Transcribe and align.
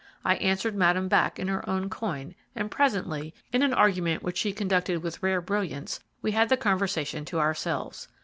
I 0.25 0.37
answered 0.37 0.73
Madame 0.73 1.07
back 1.07 1.37
in 1.37 1.47
her 1.47 1.63
own 1.69 1.87
coin, 1.87 2.33
and 2.55 2.71
presently, 2.71 3.35
in 3.53 3.61
an 3.61 3.71
argument 3.71 4.23
which 4.23 4.39
she 4.39 4.51
conducted 4.51 5.03
with 5.03 5.21
rare 5.21 5.41
brilliance, 5.41 5.99
we 6.23 6.31
had 6.31 6.49
the 6.49 6.57
conversation 6.57 7.23
to 7.25 7.39
ourselves. 7.39 8.07